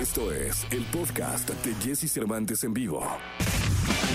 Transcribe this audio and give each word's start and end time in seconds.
Esto 0.00 0.32
es 0.32 0.66
el 0.72 0.82
podcast 0.86 1.50
de 1.50 1.74
Jesse 1.74 2.10
Cervantes 2.10 2.64
en 2.64 2.72
vivo. 2.72 3.06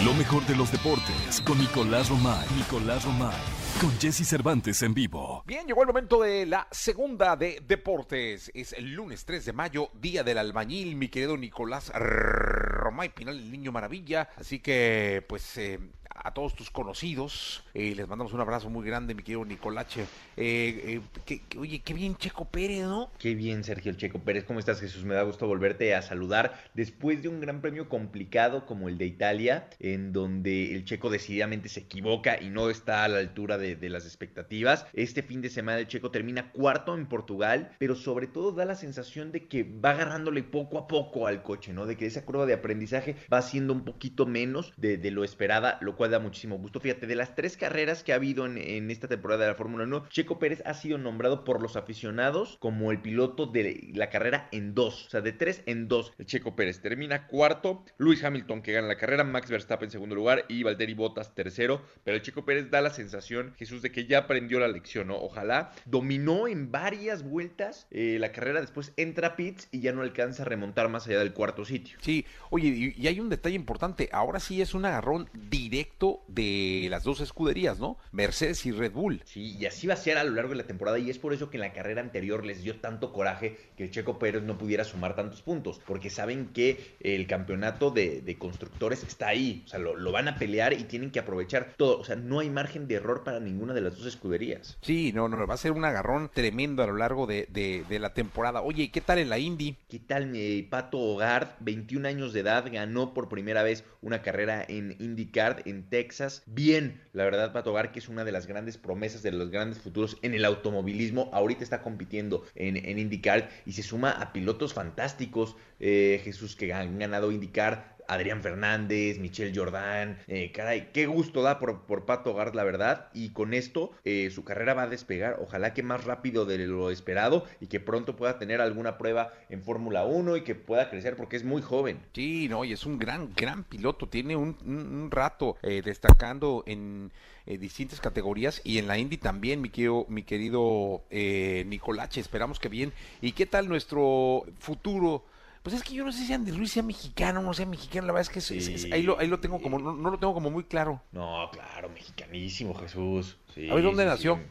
Lo 0.03 0.15
mejor 0.15 0.43
de 0.47 0.55
los 0.55 0.71
deportes 0.71 1.39
con 1.45 1.59
Nicolás 1.59 2.09
Romay. 2.09 2.47
Nicolás 2.57 3.05
Romay. 3.05 3.39
Con 3.79 3.91
Jesse 3.99 4.27
Cervantes 4.27 4.81
en 4.81 4.95
vivo. 4.95 5.43
Bien, 5.45 5.67
llegó 5.67 5.81
el 5.81 5.87
momento 5.87 6.23
de 6.23 6.47
la 6.47 6.67
segunda 6.71 7.35
de 7.35 7.61
deportes. 7.67 8.49
Es 8.55 8.73
el 8.73 8.95
lunes 8.95 9.25
3 9.25 9.45
de 9.45 9.53
mayo, 9.53 9.91
día 9.93 10.23
del 10.23 10.39
albañil, 10.39 10.95
mi 10.95 11.07
querido 11.07 11.37
Nicolás 11.37 11.91
Romay 11.93 13.09
Pinal, 13.13 13.37
el 13.37 13.51
niño 13.51 13.71
maravilla. 13.71 14.29
Así 14.37 14.57
que, 14.61 15.23
pues, 15.29 15.55
eh, 15.57 15.79
a 16.25 16.33
todos 16.33 16.55
tus 16.55 16.71
conocidos. 16.71 17.63
Eh, 17.75 17.93
les 17.95 18.07
mandamos 18.07 18.33
un 18.33 18.41
abrazo 18.41 18.67
muy 18.67 18.83
grande, 18.83 19.13
mi 19.13 19.21
querido 19.21 19.45
Nicolache. 19.45 20.07
Eh, 20.35 20.99
eh, 21.27 21.41
oye, 21.57 21.81
qué 21.85 21.93
bien 21.93 22.15
Checo 22.15 22.45
Pérez, 22.45 22.81
¿no? 22.81 23.11
Qué 23.19 23.35
bien, 23.35 23.63
Sergio 23.63 23.91
el 23.91 23.97
Checo 23.97 24.17
Pérez. 24.17 24.43
¿Cómo 24.43 24.57
estás, 24.57 24.81
Jesús? 24.81 25.05
Me 25.05 25.13
da 25.13 25.21
gusto 25.21 25.45
volverte 25.45 25.93
a 25.93 26.01
saludar 26.01 26.59
después 26.73 27.21
de 27.21 27.29
un 27.29 27.41
gran 27.41 27.61
premio 27.61 27.87
complicado 27.89 28.65
como 28.65 28.89
el 28.89 28.97
de 28.97 29.05
Italia, 29.05 29.69
en 29.79 30.13
donde 30.13 30.73
el 30.73 30.83
Checo 30.83 31.11
decididamente 31.11 31.69
se 31.69 31.81
equivoca 31.81 32.41
y 32.41 32.49
no 32.49 32.71
está 32.71 33.03
a 33.03 33.07
la 33.07 33.19
altura 33.19 33.59
de, 33.59 33.75
de 33.75 33.89
las 33.89 34.05
expectativas. 34.05 34.87
Este 34.93 35.21
fin 35.21 35.43
de 35.43 35.51
semana 35.51 35.77
el 35.77 35.87
Checo 35.87 36.09
termina 36.09 36.51
cuarto 36.51 36.95
en 36.95 37.05
Portugal, 37.05 37.75
pero 37.77 37.93
sobre 37.95 38.25
todo 38.25 38.51
da 38.51 38.65
la 38.65 38.75
sensación 38.75 39.31
de 39.31 39.47
que 39.47 39.63
va 39.63 39.91
agarrándole 39.91 40.41
poco 40.41 40.79
a 40.79 40.87
poco 40.87 41.27
al 41.27 41.43
coche, 41.43 41.71
¿no? 41.71 41.85
De 41.85 41.95
que 41.95 42.07
esa 42.07 42.25
curva 42.25 42.47
de 42.47 42.53
aprendizaje 42.53 43.15
va 43.31 43.43
siendo 43.43 43.73
un 43.73 43.85
poquito 43.85 44.25
menos 44.25 44.73
de, 44.75 44.97
de 44.97 45.11
lo 45.11 45.23
esperada, 45.23 45.77
lo 45.81 45.95
cual 45.95 46.14
da 46.15 46.19
muchísimo 46.19 46.57
gusto. 46.57 46.79
Fíjate, 46.79 47.07
de 47.07 47.15
las 47.15 47.35
tres 47.35 47.57
carreras 47.57 48.03
que 48.03 48.13
ha 48.13 48.15
habido 48.15 48.45
en, 48.45 48.89
esta 48.89 49.07
temporada 49.07 49.43
de 49.43 49.51
la 49.51 49.55
Fórmula 49.55 49.83
1, 49.83 50.07
Checo 50.09 50.39
Pérez 50.39 50.61
ha 50.65 50.73
sido 50.73 50.97
nombrado 50.97 51.43
por 51.43 51.61
los 51.61 51.75
aficionados 51.75 52.57
como 52.59 52.91
el 52.91 53.01
piloto 53.01 53.45
de 53.45 53.91
la 53.93 54.09
carrera 54.09 54.47
en 54.51 54.73
dos. 54.73 55.07
O 55.07 55.09
sea, 55.09 55.21
de 55.21 55.33
tres 55.33 55.61
en 55.65 55.87
dos. 55.87 56.13
El 56.17 56.25
Checo 56.25 56.55
Pérez 56.55 56.81
termina 56.81 57.27
cuarto, 57.27 57.83
Luis 57.97 58.23
Hamilton 58.23 58.61
que 58.61 58.73
gana 58.73 58.87
la 58.87 58.97
carrera, 58.97 59.23
Max 59.23 59.49
Verstappen 59.49 59.87
en 59.87 59.91
segundo 59.91 60.15
lugar 60.15 60.45
y 60.47 60.63
Valtteri 60.63 60.93
Bottas 60.93 61.35
tercero. 61.35 61.81
Pero 62.03 62.15
el 62.15 62.23
Checo 62.23 62.45
Pérez 62.45 62.69
da 62.69 62.81
la 62.81 62.89
sensación, 62.89 63.53
Jesús, 63.57 63.81
de 63.81 63.91
que 63.91 64.05
ya 64.05 64.19
aprendió 64.19 64.59
la 64.59 64.67
lección, 64.67 65.07
¿no? 65.07 65.17
Ojalá 65.17 65.71
dominó 65.85 66.47
en 66.47 66.71
varias 66.71 67.23
vueltas 67.23 67.87
eh, 67.91 68.17
la 68.19 68.31
carrera, 68.31 68.61
después 68.61 68.93
entra 68.97 69.29
a 69.29 69.35
pits 69.35 69.67
y 69.71 69.81
ya 69.81 69.91
no 69.91 70.01
alcanza 70.01 70.43
a 70.43 70.45
remontar 70.45 70.89
más 70.89 71.07
allá 71.07 71.19
del 71.19 71.33
cuarto 71.33 71.65
sitio. 71.65 71.97
Sí, 72.01 72.25
oye, 72.49 72.93
y 72.95 73.07
hay 73.07 73.19
un 73.19 73.29
detalle 73.29 73.55
importante. 73.55 74.09
Ahora 74.11 74.39
sí 74.39 74.61
es 74.61 74.73
un 74.73 74.85
agarrón 74.85 75.29
directo 75.33 76.04
de 76.27 76.87
las 76.89 77.03
dos 77.03 77.21
escuderías, 77.21 77.79
¿no? 77.79 77.97
Mercedes 78.11 78.65
y 78.65 78.71
Red 78.71 78.93
Bull. 78.93 79.21
Sí, 79.25 79.55
y 79.57 79.65
así 79.65 79.87
va 79.87 79.93
a 79.93 79.97
ser 79.97 80.17
a 80.17 80.23
lo 80.23 80.31
largo 80.31 80.51
de 80.51 80.57
la 80.57 80.67
temporada 80.67 80.99
y 80.99 81.09
es 81.09 81.19
por 81.19 81.33
eso 81.33 81.49
que 81.49 81.57
en 81.57 81.61
la 81.61 81.73
carrera 81.73 82.01
anterior 82.01 82.45
les 82.45 82.63
dio 82.63 82.79
tanto 82.79 83.11
coraje 83.13 83.57
que 83.77 83.89
Checo 83.89 84.19
Pérez 84.19 84.43
no 84.43 84.57
pudiera 84.57 84.83
sumar 84.83 85.15
tantos 85.15 85.41
puntos, 85.41 85.79
porque 85.85 86.09
saben 86.09 86.47
que 86.53 86.95
el 86.99 87.27
campeonato 87.27 87.91
de, 87.91 88.21
de 88.21 88.37
constructores 88.37 89.03
está 89.03 89.27
ahí, 89.27 89.63
o 89.65 89.69
sea, 89.69 89.79
lo, 89.79 89.95
lo, 89.95 90.11
van 90.11 90.27
a 90.27 90.37
pelear 90.37 90.73
y 90.73 90.83
tienen 90.83 91.11
que 91.11 91.19
aprovechar 91.19 91.73
todo, 91.77 91.99
o 91.99 92.03
sea, 92.03 92.15
no 92.15 92.39
hay 92.39 92.49
margen 92.49 92.87
de 92.87 92.95
error 92.95 93.23
para 93.23 93.39
ninguna 93.39 93.73
de 93.73 93.81
las 93.81 93.97
dos 93.97 94.05
escuderías. 94.05 94.77
Sí, 94.81 95.11
no, 95.13 95.27
no, 95.27 95.45
va 95.45 95.53
a 95.53 95.57
ser 95.57 95.71
un 95.71 95.85
agarrón 95.85 96.31
tremendo 96.33 96.83
a 96.83 96.87
lo 96.87 96.95
largo 96.95 97.27
de, 97.27 97.47
de, 97.51 97.83
de 97.87 97.99
la 97.99 98.13
temporada. 98.13 98.61
Oye, 98.61 98.91
¿qué 98.91 99.01
tal 99.01 99.19
en 99.19 99.29
la 99.29 99.39
Indy? 99.39 99.75
¿Qué 99.89 99.99
tal 99.99 100.27
mi 100.27 100.61
Pato 100.63 100.97
Hogard, 100.97 101.49
21 101.59 102.07
años 102.07 102.33
de 102.33 102.41
edad, 102.41 102.65
ganó 102.71 103.13
por 103.13 103.29
primera 103.29 103.63
vez 103.63 103.83
una 104.01 104.21
carrera 104.21 104.65
en 104.67 104.95
IndyCar 104.99 105.63
en 105.65 105.89
Texas? 105.95 106.43
Bien, 106.45 106.99
la 107.13 107.23
verdad, 107.23 107.53
Pato 107.53 107.73
que 107.93 107.99
es 107.99 108.09
una 108.09 108.25
de 108.25 108.33
las 108.33 108.47
grandes 108.47 108.77
promesas 108.77 109.23
de 109.23 109.31
los 109.31 109.49
grandes 109.49 109.79
futuros 109.79 110.17
en 110.23 110.33
el 110.33 110.43
automovilismo, 110.43 111.29
ahorita 111.31 111.63
está 111.63 111.81
compitiendo 111.81 112.43
en, 112.53 112.75
en 112.75 112.99
IndyCar 112.99 113.49
y 113.65 113.71
se 113.71 113.81
suma 113.81 114.11
a 114.11 114.33
pilotos 114.33 114.73
fantásticos, 114.73 115.55
eh, 115.79 116.19
Jesús, 116.21 116.57
que 116.57 116.73
han 116.73 116.99
ganado 116.99 117.31
IndyCar, 117.31 117.94
Adrián 118.07 118.41
Fernández, 118.41 119.19
Michelle 119.19 119.53
Jordan, 119.55 120.17
eh, 120.27 120.51
caray, 120.51 120.89
qué 120.93 121.05
gusto 121.05 121.41
da 121.41 121.59
por, 121.59 121.81
por 121.85 122.05
Pato 122.05 122.33
Gard, 122.33 122.55
la 122.55 122.63
verdad, 122.63 123.09
y 123.13 123.29
con 123.29 123.53
esto 123.53 123.91
eh, 124.03 124.29
su 124.31 124.43
carrera 124.43 124.73
va 124.73 124.83
a 124.83 124.87
despegar, 124.87 125.37
ojalá 125.41 125.73
que 125.73 125.83
más 125.83 126.03
rápido 126.03 126.45
de 126.45 126.57
lo 126.59 126.91
esperado 126.91 127.45
y 127.59 127.67
que 127.67 127.79
pronto 127.79 128.15
pueda 128.15 128.37
tener 128.39 128.61
alguna 128.61 128.97
prueba 128.97 129.33
en 129.49 129.63
Fórmula 129.63 130.05
1 130.05 130.37
y 130.37 130.41
que 130.41 130.55
pueda 130.55 130.89
crecer 130.89 131.15
porque 131.15 131.35
es 131.35 131.43
muy 131.43 131.61
joven. 131.61 131.99
Sí, 132.13 132.47
no, 132.49 132.63
y 132.65 132.73
es 132.73 132.85
un 132.85 132.99
gran, 132.99 133.33
gran 133.35 133.63
piloto, 133.63 134.07
tiene 134.07 134.35
un, 134.35 134.57
un, 134.65 134.77
un 134.77 135.11
rato 135.11 135.57
eh, 135.61 135.81
destacando 135.83 136.63
en 136.65 137.11
eh, 137.47 137.57
distintas 137.57 138.01
categorías 138.01 138.61
y 138.63 138.79
en 138.79 138.87
la 138.87 138.97
Indy 138.97 139.17
también, 139.17 139.61
mi 139.61 139.69
querido, 139.69 140.05
mi 140.09 140.23
querido 140.23 141.03
eh, 141.11 141.63
Nicolache, 141.67 142.19
esperamos 142.19 142.59
que 142.59 142.69
bien. 142.69 142.91
¿Y 143.21 143.33
qué 143.33 143.45
tal 143.45 143.69
nuestro 143.69 144.45
futuro? 144.59 145.23
Pues 145.65 145.77
es 145.77 145.81
que 145.81 145.95
yo 145.95 146.05
no 146.05 146.11
sé 146.11 146.27
si 146.27 146.31
Andy 146.31 146.51
Ruiz 146.51 146.73
sea 146.73 146.83
mexicano 146.83 147.39
o 147.39 147.43
no 147.43 147.51
sea 147.55 147.65
mexicano, 147.65 148.05
la 148.05 148.13
verdad 148.13 148.29
es 148.29 148.29
que 148.29 148.37
es, 148.37 148.45
sí, 148.45 148.57
es, 148.59 148.85
es, 148.85 148.91
ahí, 148.91 149.01
lo, 149.01 149.17
ahí 149.19 149.27
lo 149.27 149.39
tengo 149.39 149.59
como, 149.59 149.79
no, 149.79 149.93
no, 149.95 150.11
lo 150.11 150.19
tengo 150.19 150.35
como 150.35 150.51
muy 150.51 150.65
claro. 150.65 151.01
No, 151.11 151.49
claro, 151.51 151.89
mexicanísimo, 151.89 152.75
Jesús. 152.75 153.39
Sí, 153.55 153.67
a 153.67 153.73
ver, 153.73 153.83
¿dónde 153.83 154.03
sí, 154.03 154.09
nació? 154.09 154.35
Sí. 154.35 154.41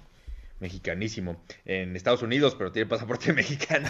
Mexicanísimo. 0.59 1.37
En 1.65 1.95
Estados 1.95 2.23
Unidos, 2.23 2.57
pero 2.57 2.73
tiene 2.73 2.89
pasaporte 2.89 3.33
mexicano. 3.33 3.89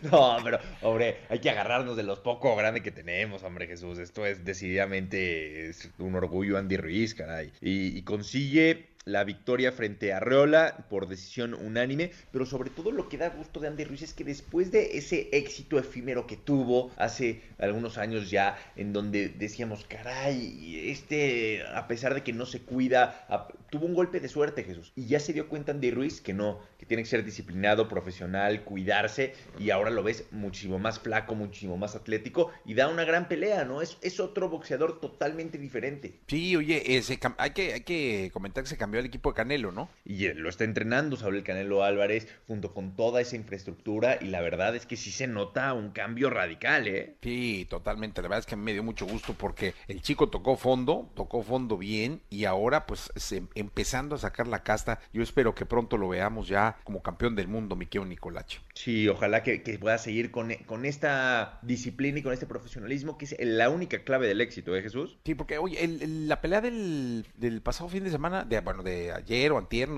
no, 0.10 0.38
pero, 0.42 0.58
hombre, 0.80 1.18
hay 1.28 1.40
que 1.40 1.50
agarrarnos 1.50 1.94
de 1.94 2.04
los 2.04 2.20
poco 2.20 2.56
grande 2.56 2.82
que 2.82 2.90
tenemos, 2.90 3.42
hombre, 3.42 3.66
Jesús. 3.66 3.98
Esto 3.98 4.24
es 4.24 4.46
decididamente 4.46 5.68
es 5.68 5.90
un 5.98 6.14
orgullo 6.14 6.56
Andy 6.56 6.78
Ruiz, 6.78 7.14
caray. 7.14 7.52
Y, 7.60 7.98
y 7.98 8.00
consigue 8.00 8.93
la 9.04 9.24
victoria 9.24 9.72
frente 9.72 10.12
a 10.12 10.20
Reola 10.20 10.86
por 10.88 11.08
decisión 11.08 11.54
unánime, 11.54 12.10
pero 12.32 12.46
sobre 12.46 12.70
todo 12.70 12.90
lo 12.90 13.08
que 13.08 13.18
da 13.18 13.28
gusto 13.28 13.60
de 13.60 13.68
Andy 13.68 13.84
Ruiz 13.84 14.02
es 14.02 14.14
que 14.14 14.24
después 14.24 14.70
de 14.70 14.96
ese 14.96 15.28
éxito 15.32 15.78
efímero 15.78 16.26
que 16.26 16.36
tuvo 16.36 16.90
hace 16.96 17.42
algunos 17.58 17.98
años 17.98 18.30
ya, 18.30 18.56
en 18.76 18.92
donde 18.92 19.28
decíamos, 19.28 19.84
caray, 19.84 20.90
este, 20.90 21.62
a 21.74 21.86
pesar 21.86 22.14
de 22.14 22.22
que 22.22 22.32
no 22.32 22.46
se 22.46 22.60
cuida, 22.62 23.26
tuvo 23.70 23.86
un 23.86 23.94
golpe 23.94 24.20
de 24.20 24.28
suerte, 24.28 24.64
Jesús, 24.64 24.92
y 24.96 25.06
ya 25.06 25.20
se 25.20 25.32
dio 25.32 25.48
cuenta 25.48 25.72
Andy 25.72 25.90
Ruiz 25.90 26.20
que 26.20 26.32
no, 26.32 26.60
que 26.78 26.86
tiene 26.86 27.02
que 27.02 27.08
ser 27.08 27.24
disciplinado, 27.24 27.88
profesional, 27.88 28.64
cuidarse, 28.64 29.34
y 29.58 29.70
ahora 29.70 29.90
lo 29.90 30.02
ves 30.02 30.24
muchísimo 30.30 30.78
más 30.78 30.98
flaco, 30.98 31.34
muchísimo 31.34 31.76
más 31.76 31.94
atlético, 31.94 32.50
y 32.64 32.74
da 32.74 32.88
una 32.88 33.04
gran 33.04 33.28
pelea, 33.28 33.64
¿no? 33.64 33.82
Es, 33.82 33.98
es 34.00 34.20
otro 34.20 34.48
boxeador 34.48 35.00
totalmente 35.00 35.58
diferente. 35.58 36.20
Sí, 36.28 36.56
oye, 36.56 36.96
ese, 36.96 37.18
hay, 37.38 37.50
que, 37.50 37.74
hay 37.74 37.80
que 37.82 38.30
comentar 38.32 38.64
que 38.64 38.70
se 38.70 38.76
cambió 38.76 38.93
el 39.00 39.06
equipo 39.06 39.30
de 39.30 39.36
Canelo, 39.36 39.72
¿no? 39.72 39.88
Y 40.04 40.32
lo 40.32 40.48
está 40.48 40.64
entrenando 40.64 41.16
Saúl 41.16 41.42
Canelo 41.42 41.84
Álvarez 41.84 42.28
junto 42.46 42.72
con 42.74 42.96
toda 42.96 43.20
esa 43.20 43.36
infraestructura 43.36 44.18
y 44.20 44.26
la 44.26 44.40
verdad 44.40 44.76
es 44.76 44.86
que 44.86 44.96
sí 44.96 45.10
se 45.10 45.26
nota 45.26 45.72
un 45.72 45.90
cambio 45.90 46.30
radical, 46.30 46.86
¿eh? 46.88 47.16
Sí, 47.22 47.66
totalmente. 47.68 48.22
La 48.22 48.28
verdad 48.28 48.40
es 48.40 48.46
que 48.46 48.54
a 48.54 48.58
mí 48.58 48.64
me 48.64 48.72
dio 48.72 48.82
mucho 48.82 49.06
gusto 49.06 49.34
porque 49.34 49.74
el 49.88 50.02
chico 50.02 50.28
tocó 50.28 50.56
fondo, 50.56 51.10
tocó 51.14 51.42
fondo 51.42 51.76
bien 51.76 52.20
y 52.30 52.44
ahora 52.44 52.86
pues 52.86 53.12
se, 53.16 53.42
empezando 53.54 54.14
a 54.14 54.18
sacar 54.18 54.46
la 54.46 54.62
casta. 54.62 55.00
Yo 55.12 55.22
espero 55.22 55.54
que 55.54 55.66
pronto 55.66 55.96
lo 55.96 56.08
veamos 56.08 56.48
ya 56.48 56.76
como 56.84 57.02
campeón 57.02 57.34
del 57.34 57.48
mundo, 57.48 57.76
mi 57.76 57.86
querido 57.86 58.06
Nicolache. 58.06 58.60
Sí, 58.74 59.08
ojalá 59.08 59.42
que, 59.42 59.62
que, 59.62 59.78
pueda 59.78 59.98
seguir 59.98 60.30
con, 60.30 60.52
con 60.66 60.84
esta 60.84 61.58
disciplina 61.62 62.18
y 62.18 62.22
con 62.22 62.32
este 62.32 62.46
profesionalismo 62.46 63.18
que 63.18 63.24
es 63.24 63.36
la 63.40 63.70
única 63.70 64.04
clave 64.04 64.26
del 64.26 64.40
éxito, 64.40 64.74
¿eh, 64.76 64.82
Jesús? 64.82 65.18
Sí, 65.24 65.34
porque 65.34 65.58
oye, 65.58 65.82
el, 65.84 66.02
el, 66.02 66.28
la 66.28 66.40
pelea 66.40 66.60
del, 66.60 67.26
del 67.36 67.60
pasado 67.60 67.88
fin 67.88 68.04
de 68.04 68.10
semana, 68.10 68.44
de, 68.44 68.60
bueno, 68.60 68.82
de 68.84 69.12
ayer 69.12 69.50
o 69.52 69.58
antier, 69.58 69.88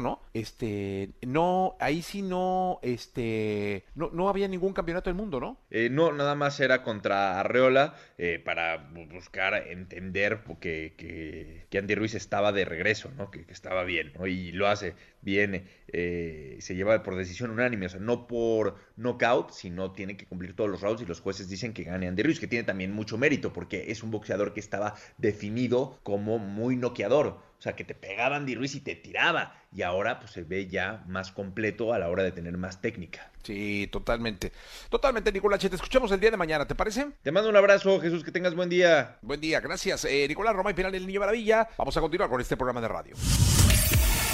no. 0.00 0.20
Este, 0.34 1.10
no, 1.22 1.76
ahí 1.78 2.02
sí 2.02 2.22
no, 2.22 2.80
este, 2.82 3.84
no, 3.94 4.10
no 4.12 4.28
había 4.28 4.48
ningún 4.48 4.72
campeonato 4.72 5.10
del 5.10 5.16
mundo, 5.16 5.38
¿no? 5.38 5.58
Eh, 5.70 5.88
no, 5.90 6.12
nada 6.12 6.34
más 6.34 6.58
era 6.58 6.82
contra 6.82 7.38
Arreola 7.38 7.94
eh, 8.18 8.42
para 8.44 8.78
buscar 9.12 9.54
entender 9.68 10.40
que, 10.60 10.94
que, 10.96 11.66
que, 11.70 11.78
Andy 11.78 11.94
Ruiz 11.94 12.14
estaba 12.14 12.52
de 12.52 12.64
regreso, 12.64 13.10
¿no? 13.16 13.30
Que, 13.30 13.44
que 13.44 13.52
estaba 13.52 13.84
bien, 13.84 14.12
¿no? 14.18 14.26
Y 14.26 14.52
lo 14.52 14.66
hace 14.66 14.94
bien, 15.22 15.68
eh, 15.88 16.56
se 16.60 16.74
lleva 16.74 17.02
por 17.02 17.16
decisión 17.16 17.50
unánime, 17.50 17.86
o 17.86 17.88
sea, 17.88 18.00
no 18.00 18.26
por 18.26 18.76
knockout, 18.96 19.52
sino 19.52 19.92
tiene 19.92 20.16
que 20.16 20.26
cumplir 20.26 20.54
todos 20.54 20.70
los 20.70 20.80
rounds 20.80 21.02
y 21.02 21.06
los 21.06 21.20
jueces 21.20 21.48
dicen 21.48 21.72
que 21.72 21.84
gane 21.84 22.08
Andy 22.08 22.22
Ruiz, 22.22 22.40
que 22.40 22.46
tiene 22.46 22.64
también 22.64 22.92
mucho 22.92 23.18
mérito 23.18 23.52
porque 23.52 23.90
es 23.90 24.02
un 24.02 24.10
boxeador 24.10 24.52
que 24.52 24.60
estaba 24.60 24.94
definido 25.18 25.98
como 26.02 26.38
muy 26.38 26.76
noqueador. 26.76 27.50
O 27.60 27.62
sea, 27.62 27.76
que 27.76 27.84
te 27.84 27.94
pegaba 27.94 28.36
Andy 28.36 28.54
Ruiz 28.54 28.74
y 28.74 28.80
te 28.80 28.94
tiraba. 28.94 29.54
Y 29.70 29.82
ahora 29.82 30.18
pues 30.18 30.32
se 30.32 30.44
ve 30.44 30.66
ya 30.66 31.04
más 31.06 31.30
completo 31.30 31.92
a 31.92 31.98
la 31.98 32.08
hora 32.08 32.22
de 32.22 32.32
tener 32.32 32.56
más 32.56 32.80
técnica. 32.80 33.30
Sí, 33.42 33.86
totalmente. 33.92 34.50
Totalmente, 34.88 35.30
Nicolás. 35.30 35.60
Te 35.60 35.76
escuchamos 35.76 36.10
el 36.10 36.20
día 36.20 36.30
de 36.30 36.38
mañana, 36.38 36.66
¿te 36.66 36.74
parece? 36.74 37.08
Te 37.22 37.30
mando 37.30 37.50
un 37.50 37.56
abrazo, 37.56 38.00
Jesús. 38.00 38.24
Que 38.24 38.32
tengas 38.32 38.54
buen 38.54 38.70
día. 38.70 39.18
Buen 39.20 39.42
día, 39.42 39.60
gracias. 39.60 40.06
Eh, 40.06 40.24
Nicolás 40.26 40.56
Roma 40.56 40.70
y 40.70 40.74
Penal 40.74 40.92
del 40.92 41.06
Niño 41.06 41.20
Maravilla. 41.20 41.68
Vamos 41.76 41.94
a 41.94 42.00
continuar 42.00 42.30
con 42.30 42.40
este 42.40 42.56
programa 42.56 42.80
de 42.80 42.88
radio. 42.88 43.14